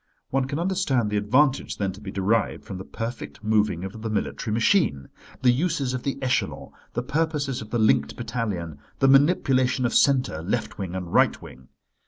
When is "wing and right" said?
10.79-11.39